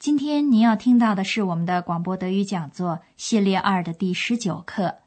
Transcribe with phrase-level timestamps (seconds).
[0.00, 5.00] 今天您要听到的是我们的广播德语讲座系列二的第十九课，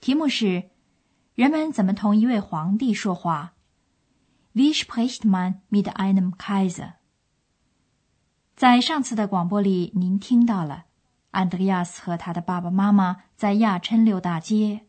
[0.00, 0.70] 题目是
[1.36, 3.54] “人们怎么同一位皇帝说话”。
[4.52, 6.94] Wie spricht man mit einem Kaiser？
[8.56, 10.86] 在上次的广播里，您听到了
[11.30, 14.80] 安德烈亚斯和他的爸爸妈妈在亚琛溜大街。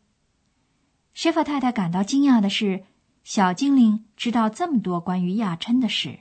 [1.14, 2.82] 舍弗太太感到惊讶的是，
[3.22, 6.18] 小精灵知道这么多关于亚琛的事，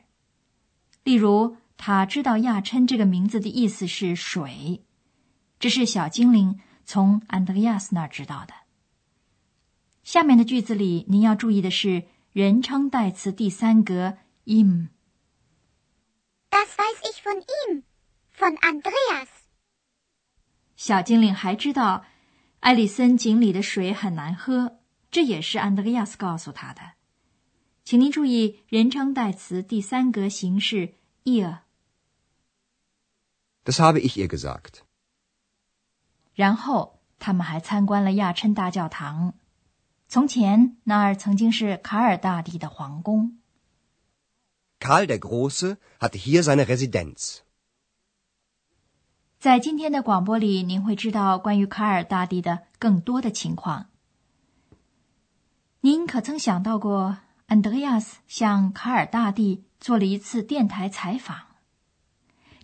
[1.04, 4.84] 例如，他知道亚琛这个名字的意思是水，
[5.60, 8.54] 这是小精灵从安德烈亚斯那儿知道的。
[10.04, 14.90] 下面的句子里，您要注意的是人称代词第三格 im。
[16.50, 17.84] Das weiß ich von ihm,
[18.38, 19.28] von Andreas.
[20.76, 22.06] 小精灵还知道，
[22.60, 24.80] 艾里森井里的水很难喝，
[25.12, 26.82] 这也是安德烈亚斯告诉他的。
[27.84, 30.94] 请您注意人称代词第三格形式
[31.26, 31.65] ihr。
[33.66, 34.84] Das habe ich ihr gesagt.
[36.34, 39.34] 然后他们还参观了亚琛大教堂。
[40.08, 43.40] 从前那儿曾经是卡尔大帝的皇宫。
[44.80, 47.40] Karl der Große hatte hier seine Residenz.
[49.40, 53.90] 在今天的广播里，您会知道关于卡尔大帝的更多的情况。
[55.82, 61.45] 您可曾想到过，安德烈亚斯向卡尔大帝做了一次电台采访？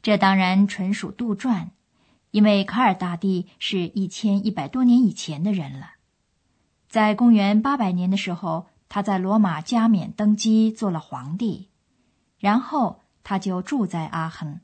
[0.02, 1.70] 这当然纯属杜撰，
[2.32, 5.92] 因为卡尔大帝是一千一百多年以前的人了。
[6.90, 11.70] 在公元八百年的时候，他在罗马加冕登基，做了皇帝，
[12.40, 14.60] 然后他就住在阿亨，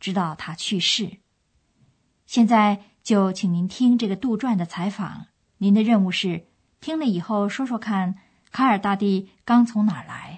[0.00, 1.18] 直到他去世。
[2.26, 5.26] 现在就请您听这个杜撰的采访。
[5.58, 6.48] 您的任务是
[6.80, 8.16] 听了以后说说看，
[8.50, 10.31] 卡尔大帝刚从哪儿来？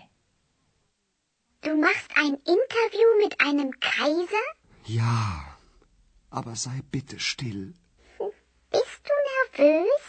[1.64, 4.46] Du machst ein Interview mit einem Kaiser?
[4.84, 5.46] Ja,
[6.28, 7.72] aber sei bitte still.
[8.70, 10.02] Bist du nervös?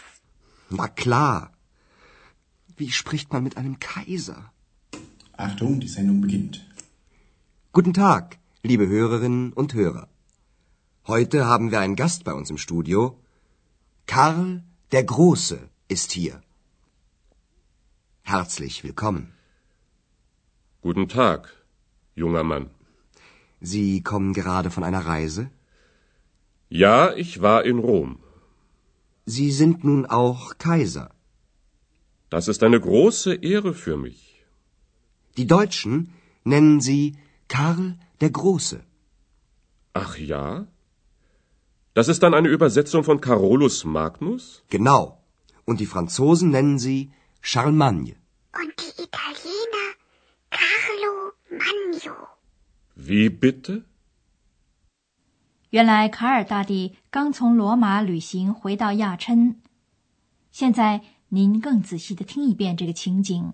[0.69, 1.53] Na klar.
[2.75, 4.51] Wie spricht man mit einem Kaiser?
[5.37, 6.65] Achtung, die Sendung beginnt.
[7.71, 10.09] Guten Tag, liebe Hörerinnen und Hörer.
[11.07, 13.17] Heute haben wir einen Gast bei uns im Studio.
[14.07, 14.61] Karl
[14.91, 16.41] der Große ist hier.
[18.23, 19.34] Herzlich willkommen.
[20.85, 21.41] Guten Tag,
[22.13, 22.65] junger Mann.
[23.59, 25.49] Sie kommen gerade von einer Reise?
[26.69, 28.19] Ja, ich war in Rom.
[29.25, 31.07] Sie sind nun auch Kaiser.
[32.29, 34.45] Das ist eine große Ehre für mich.
[35.37, 36.13] Die Deutschen
[36.43, 38.83] nennen Sie Karl der Große.
[39.93, 40.67] Ach ja?
[41.95, 44.63] Das ist dann eine Übersetzung von Carolus Magnus?
[44.69, 45.03] Genau.
[45.65, 48.15] Und die Franzosen nennen Sie Charlemagne.
[52.95, 53.83] Wie bitte?
[55.69, 59.61] 原来卡尔大帝刚从罗马旅行回到亚琛。
[60.51, 63.53] 现在您更仔细的听一遍这个情景。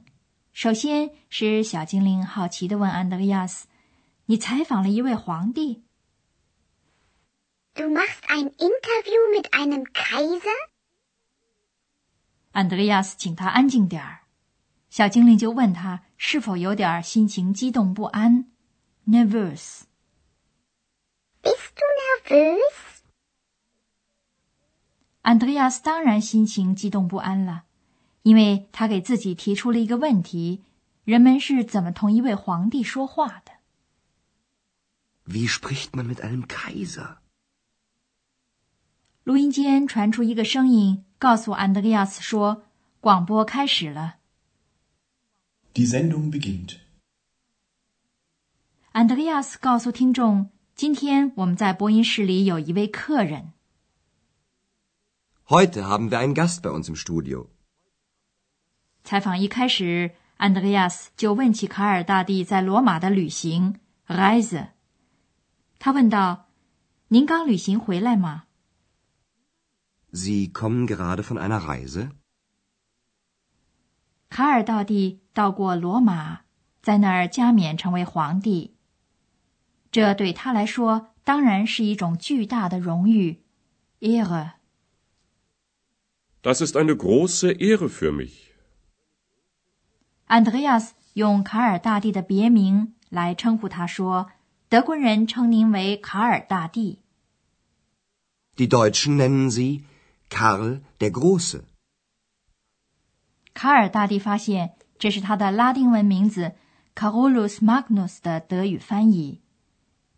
[0.54, 3.68] 首先是小精灵好奇的问安德烈亚斯
[4.28, 5.84] ：“你采访了一位皇帝？”
[7.74, 10.70] Du machst ein Interview mit einem Kaiser?
[12.52, 14.20] 安德烈亚斯请他安静点儿。
[14.92, 18.52] 小精灵就问他是否有点心情激动不安
[19.08, 19.82] （nervous）。
[21.44, 21.86] Bist du
[22.30, 23.02] nervös?
[25.24, 27.64] Andreas 当然心情激动不安了，
[28.24, 30.64] 因为他给自己提出了一个问题：
[31.04, 33.52] 人们是怎么同一位皇帝说话的
[35.26, 37.18] ？Wie spricht man mit einem Kaiser?
[39.24, 42.64] 录音间传出一个声音，告诉 Andreas 说
[43.00, 44.16] ：“广播开始了。
[45.74, 46.78] Die Sendung beginnt.
[48.94, 53.54] ”安德烈亚斯告诉听众：“今天我们在播音室里有一位客人。
[55.48, 57.48] Heute haben wir einen Gast bei uns im Studio.
[59.06, 64.72] ”采访一开始，安德烈亚斯就问起卡尔大帝在罗马的旅行 （Reise）。
[65.80, 66.50] 他问道
[67.08, 68.44] ：“您刚旅行回来吗？”
[70.12, 72.10] Sie kommen gerade von einer Reise?
[74.28, 76.42] 卡尔大帝到过罗马，
[76.82, 78.76] 在那儿加冕成为皇帝。
[79.92, 83.42] 这对他来说当然是一种巨大的荣誉
[84.00, 84.52] ，Ehre。
[86.42, 88.52] Das ist eine große Ehre für mich.
[90.28, 94.32] Andreas 用卡尔大帝的别名来称呼他说
[94.70, 97.00] ：“德国人称您为卡尔大帝。
[98.56, 99.82] Die Deutschen nennen sie
[100.30, 101.64] Karl der Große.
[103.54, 106.54] ”卡尔大帝发现这是他的拉丁文名字
[106.96, 109.41] Carolus Magnus 的德语翻译。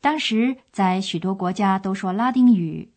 [0.03, 2.91] 当时在许多国家都说拉丁语，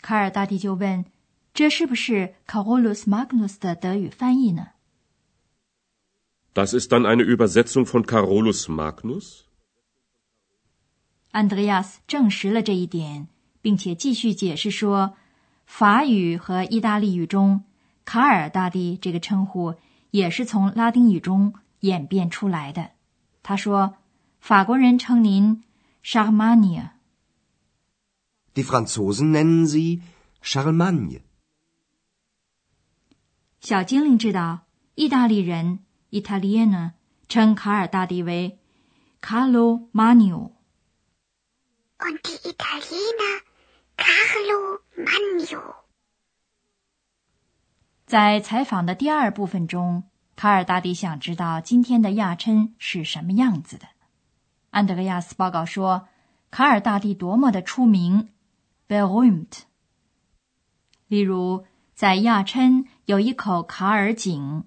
[0.00, 1.04] 卡尔大帝就问
[1.52, 4.68] ：“这是不是 Carolus Magnus 的德语翻译呢？”
[6.54, 9.40] Das ist dann eine Übersetzung von Carolus Magnus?
[11.30, 13.26] Andreas 证实了这一点，
[13.60, 15.12] 并且继续解释说，
[15.66, 17.64] 法语和意大利语中
[18.06, 19.74] “卡尔大帝”这个称呼
[20.10, 22.92] 也是从拉丁语中演变出来的。
[23.42, 23.96] 他说，
[24.40, 25.62] 法国人称您
[26.10, 26.88] Charlemagne。
[28.56, 30.00] Die Franzosen nennen sie
[30.40, 31.20] Charlemagne.
[33.60, 34.60] 小精灵知道，
[34.94, 36.92] 意大利人 Italiener
[37.28, 38.58] 称卡尔大帝为
[39.20, 40.52] Carlo Magno。
[41.98, 43.42] Und die Italiener
[43.98, 45.74] Carlo Magno.
[48.06, 50.04] 在采访的第二部分中，
[50.36, 53.88] 卡尔大帝想知道今天的亚琛是什么样子的。
[54.70, 56.08] 安德烈亚斯报告说，
[56.50, 58.28] 卡尔大帝多么的出名
[58.86, 59.62] （berühmt）。
[61.06, 64.64] 例如，在亚琛有一口卡尔井，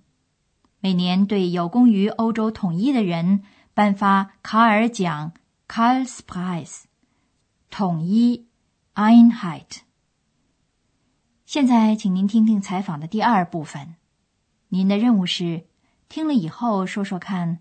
[0.80, 3.44] 每年对有功于欧洲统一的人
[3.74, 5.34] 颁发卡尔奖
[5.68, 6.84] （Karlspreis），
[7.70, 8.48] 统一
[8.96, 9.82] （Einheit）。
[11.46, 13.96] 现在，请您听听采访的第二部分。
[14.70, 15.68] 您的任务是
[16.10, 17.60] 听了以后说说看，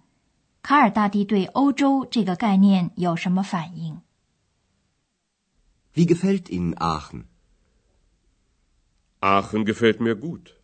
[0.62, 4.02] 卡尔大帝对欧洲这个概念有什么反应？
[5.94, 7.26] Wie gefällt Ihnen Aachen?
[9.22, 10.56] Aachen gefällt mir gut.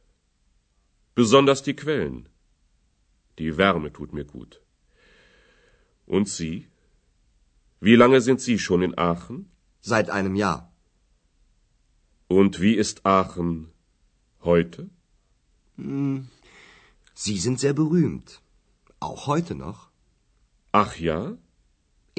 [1.15, 2.27] Besonders die Quellen.
[3.37, 4.61] Die Wärme tut mir gut.
[6.05, 6.67] Und Sie?
[7.79, 9.49] Wie lange sind Sie schon in Aachen?
[9.81, 10.71] Seit einem Jahr.
[12.27, 13.71] Und wie ist Aachen
[14.43, 14.89] heute?
[17.13, 18.41] Sie sind sehr berühmt.
[19.06, 19.80] Auch heute noch.
[20.72, 21.20] Ach ja?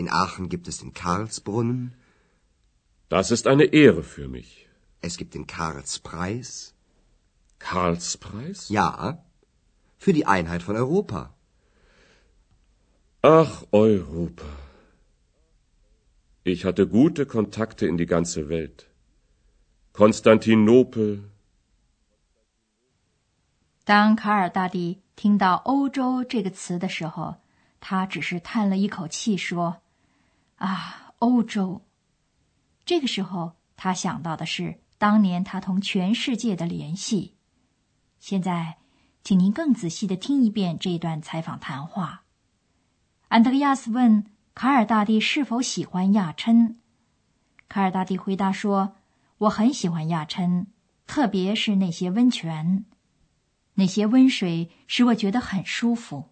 [0.02, 1.82] In Aachen gibt es den Karlsbrunnen.
[3.10, 4.70] Das ist eine Ehre für mich.
[5.02, 6.50] Es gibt den Karlspreis.
[7.60, 8.70] Karlspreis?
[8.70, 9.24] Ja,
[9.98, 11.22] für die Einheit von Europa.
[13.22, 14.52] Ach, Europa.
[16.46, 18.90] Ich hatte gute Kontakte in die ganze Welt.
[19.92, 21.10] Konstantinopel.
[23.88, 27.38] 当卡尔大帝听到“欧洲”这个词的时候，
[27.80, 29.78] 他只是叹了一口气，说
[30.60, 31.84] ：“啊，欧洲。”
[32.84, 37.36] 这个时候，他想到的是当年他同全世界的联系。
[38.20, 38.76] 现在，
[39.24, 42.24] 请您更仔细的听一遍这段采访谈话。
[43.30, 46.76] 安德烈亚斯问卡尔大帝是否喜欢亚琛，
[47.70, 48.98] 卡尔大帝回答说
[49.48, 50.68] ：“我很喜欢亚琛，
[51.06, 52.84] 特别是那些温泉，
[53.78, 56.30] 那些温水使我觉得很舒服。”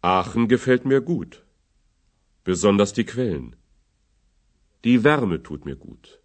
[0.00, 1.42] Aachen gefällt mir gut.
[2.44, 3.56] Besonders die Quellen.
[4.84, 6.20] Die Wärme tut mir gut.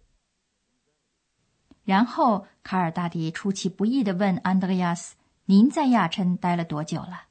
[1.84, 7.28] 然后卡尔大帝出其不意地问安德烈亚斯：“您在亚琛待了多久了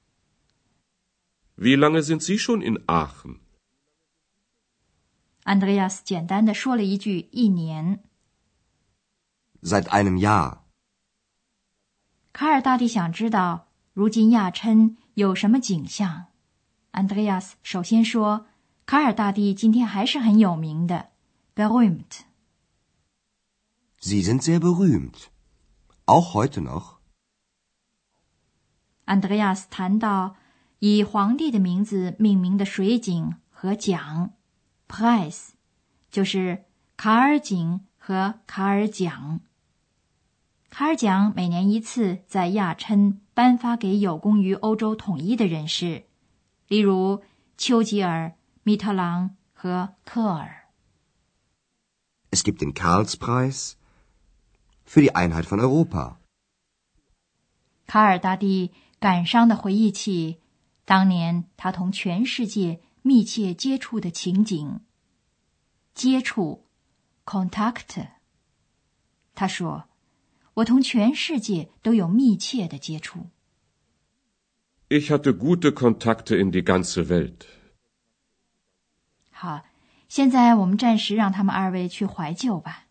[1.57, 3.39] Wie lange sind Sie schon in Aachen?？”
[5.43, 8.03] 安德烈亚斯简单的说了一句：“一年。
[9.63, 10.59] Seit einem Jahr.
[12.33, 16.25] ”卡尔大帝想知道如今亚琛有什么景象。
[16.89, 18.47] 安德烈亚斯首先说
[18.87, 21.09] ：“卡尔大帝今天还是很有名的
[21.55, 22.21] （berühmt）。
[24.01, 25.25] Sie sind sehr berühmt.
[26.05, 26.95] Auch heute noch.
[29.05, 30.35] 安德烈亚斯谈到
[30.79, 34.33] 以皇帝的名字命名的水井和奖
[34.87, 35.49] （prize），
[36.09, 36.65] 就是
[36.97, 39.41] 卡尔井和卡尔奖。
[40.73, 46.05] 卡尔奖每年一次在亚琛颁发给有功于欧洲统一的人士，
[46.67, 47.21] 例如
[47.59, 50.71] 丘吉尔、米特朗和科尔。
[52.31, 53.73] Es gibt den Karlspreis
[54.83, 56.15] für die Einheit von Europa.
[57.85, 60.39] 卡尔大帝感伤地回忆起
[60.85, 64.81] 当年他同全世界密切接触的情景。
[65.93, 66.65] 接触
[67.23, 68.07] （contact）。
[69.35, 69.83] 他说
[70.55, 73.29] ：“我同全世界都有密切的接触。
[74.89, 77.47] Ich hatte gute Kontakte in die ganze Welt.
[79.31, 79.63] ”好，
[80.07, 82.85] 现在我们暂时让他们二位去怀旧吧。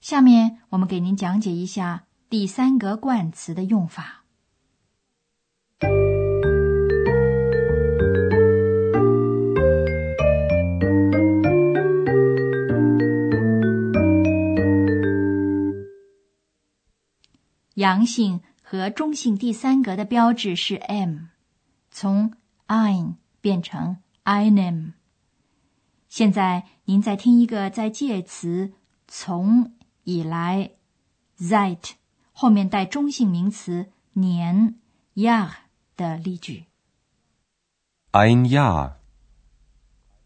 [0.00, 4.25] 下面我们给您讲解一下第三格冠词的用法。
[17.76, 21.28] 阳性和中性第三格的标志是 m，
[21.90, 22.34] 从
[22.66, 24.92] ein 变成 einem。
[26.10, 28.74] 现在您再听一个在介词
[29.08, 29.72] 从。
[30.06, 30.70] 以来
[31.36, 31.94] ，seit
[32.30, 34.76] 后面带中性名词年
[35.16, 35.50] Jahr
[35.96, 36.66] 的例句。
[38.12, 38.98] Ein Jahr.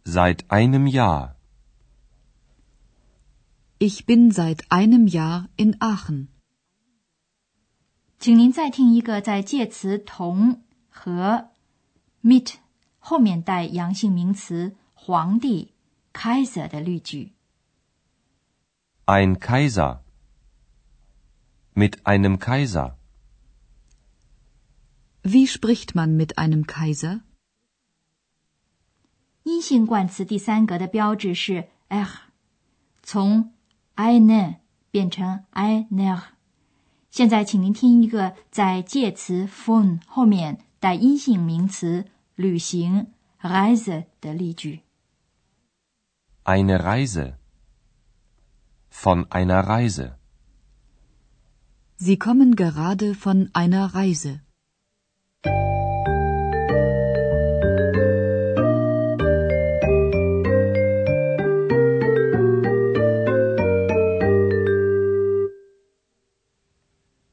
[0.04, 1.36] Seit einem Jahr.
[3.78, 6.26] Ich bin seit einem Jahr in Aachen.
[8.20, 11.48] 请您再听一个在介词同和
[12.22, 12.56] mit
[12.98, 15.72] 后面带阳性名词皇帝
[16.12, 17.32] Kaiser 的例句。
[19.06, 20.00] Ein Kaiser.
[21.74, 22.96] Mit einem Kaiser.
[25.22, 27.22] Wie spricht man mit einem Kaiser?
[29.44, 32.06] 阴性冠词第三格的标志是 er，
[33.02, 33.54] 从
[33.96, 34.56] eine
[34.90, 36.39] 变成 einer。
[37.10, 42.04] 现在，请您听一个在介词 von 后面带阴性名词
[42.36, 43.08] 旅行
[43.40, 44.80] reise 的例句。
[46.44, 47.34] Eine Reise.
[48.90, 50.16] von einer Reise.
[51.96, 54.40] Sie kommen gerade von einer Reise.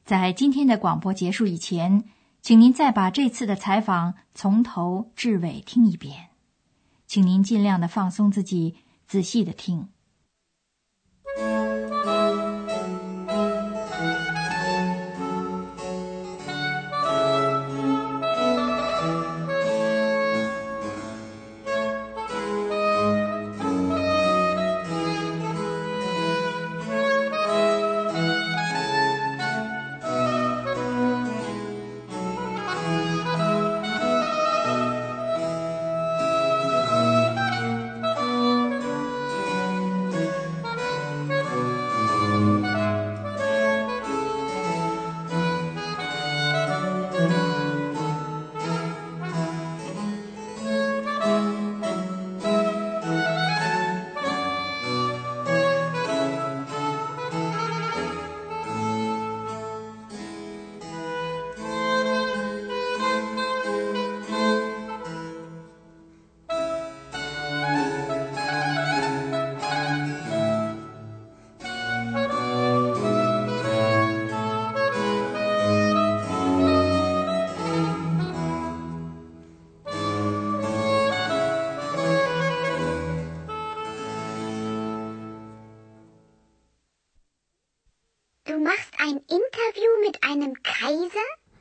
[0.07, 2.05] 在今天的广播结束以前，
[2.41, 6.29] 请您再把这次的采访从头至尾听一遍，
[7.05, 9.89] 请您尽量的放松自己，仔细的听。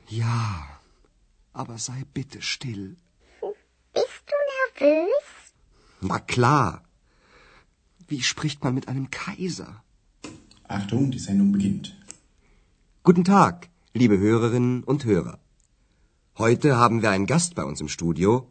[0.09, 0.67] Ja,
[1.53, 2.97] aber sei bitte still.
[3.93, 5.53] Bist du nervös?
[6.01, 6.83] Na klar.
[8.07, 9.83] Wie spricht man mit einem Kaiser?
[10.67, 11.95] Achtung, die Sendung beginnt.
[13.03, 15.39] Guten Tag, liebe Hörerinnen und Hörer.
[16.37, 18.49] Heute haben wir einen Gast bei uns im Studio.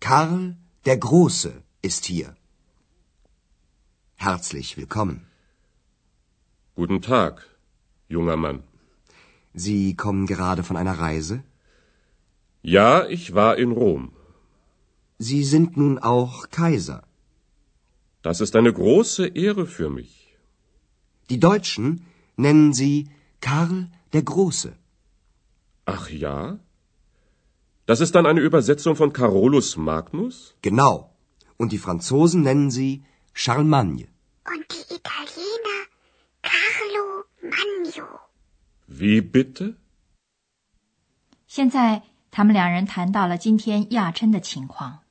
[0.00, 2.36] Karl der Große ist hier.
[4.16, 5.26] Herzlich willkommen.
[6.74, 7.46] Guten Tag,
[8.08, 8.62] junger Mann.
[9.52, 11.42] Sie kommen gerade von einer Reise?
[12.62, 14.12] Ja, ich war in Rom.
[15.18, 17.02] Sie sind nun auch Kaiser.
[18.22, 20.36] Das ist eine große Ehre für mich.
[21.30, 23.08] Die Deutschen nennen Sie
[23.40, 24.72] Karl der Große.
[25.86, 26.58] Ach ja?
[27.86, 30.54] Das ist dann eine Übersetzung von Carolus Magnus?
[30.62, 31.14] Genau.
[31.56, 33.02] Und die Franzosen nennen Sie
[33.32, 34.06] Charlemagne.
[34.46, 35.80] Und die Italiener
[36.42, 38.29] Carlo Magno.
[38.89, 39.75] Wie bitte?
[41.47, 45.03] 现在他们两人谈到了今天亚琛的情况。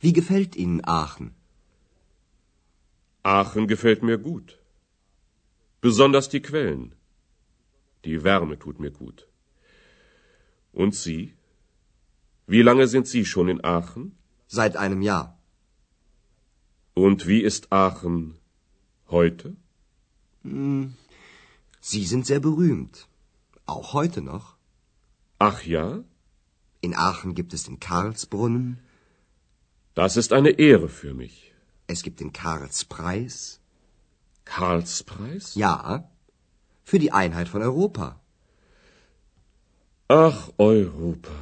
[0.00, 1.30] Wie gefällt Ihnen Aachen?
[3.22, 4.58] Aachen gefällt mir gut.
[5.80, 6.92] Besonders die Quellen.
[8.04, 9.26] Die Wärme tut mir gut.
[10.72, 11.34] Und Sie?
[12.46, 14.12] Wie lange sind Sie schon in Aachen?
[14.46, 15.38] Seit einem Jahr.
[16.94, 18.38] Und wie ist Aachen
[19.08, 19.56] heute?
[20.42, 20.94] Hm,
[21.81, 23.07] Sie sind sehr berühmt.
[23.65, 24.55] Auch heute noch.
[25.39, 26.03] Ach ja?
[26.81, 28.79] In Aachen gibt es den Karlsbrunnen.
[29.95, 31.53] Das ist eine Ehre für mich.
[31.87, 33.59] Es gibt den Karlspreis.
[34.45, 35.55] Karlspreis?
[35.55, 36.09] Ja,
[36.83, 38.19] für die Einheit von Europa.
[40.07, 41.35] Ach, Europa.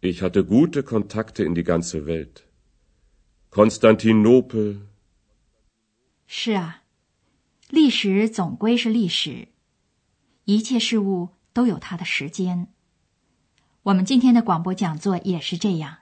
[0.00, 2.44] Ich hatte gute Kontakte in die ganze Welt.
[3.50, 4.80] Konstantinopel.
[6.26, 6.81] 是啊，
[7.72, 9.48] 历史总归是历史，
[10.44, 12.68] 一切事物都有它的时间。
[13.84, 16.00] 我们今天的广播讲座也是这样。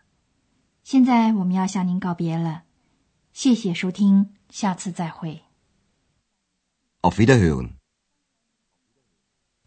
[0.82, 2.64] 现在我们要向您告别了，
[3.32, 5.42] 谢谢收听，下次再会。
[7.02, 7.74] Auf Wiederhören.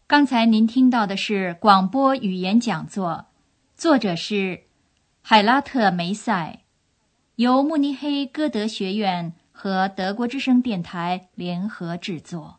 [0.06, 3.28] 刚才您听到的是广播语言讲座，
[3.74, 4.64] 作者是
[5.22, 6.64] 海拉特梅塞，
[7.36, 12.58] 由慕尼黑歌德学院和德国之声电台联合制作。